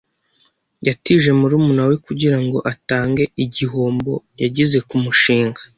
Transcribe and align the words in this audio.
Yatije 0.87 1.29
murumuna 1.39 1.83
we 1.89 1.95
kugirango 2.05 2.57
atange 2.71 3.23
igihombo 3.43 4.13
yagize 4.41 4.77
kumushinga. 4.89 5.61